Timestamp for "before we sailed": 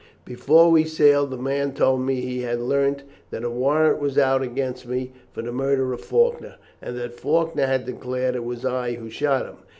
0.25-1.29